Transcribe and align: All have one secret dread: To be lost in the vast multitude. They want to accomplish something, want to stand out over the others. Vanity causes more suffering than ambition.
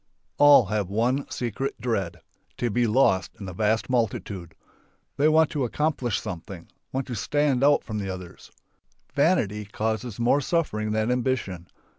All 0.39 0.65
have 0.65 0.89
one 0.89 1.29
secret 1.29 1.79
dread: 1.79 2.21
To 2.57 2.71
be 2.71 2.87
lost 2.87 3.35
in 3.39 3.45
the 3.45 3.53
vast 3.53 3.87
multitude. 3.87 4.55
They 5.17 5.27
want 5.29 5.51
to 5.51 5.63
accomplish 5.63 6.19
something, 6.19 6.69
want 6.91 7.05
to 7.05 7.13
stand 7.13 7.63
out 7.63 7.83
over 7.87 7.99
the 7.99 8.09
others. 8.09 8.49
Vanity 9.13 9.63
causes 9.65 10.19
more 10.19 10.41
suffering 10.41 10.89
than 10.89 11.11
ambition. 11.11 11.67